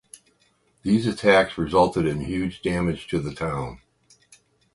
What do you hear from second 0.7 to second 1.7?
These attacks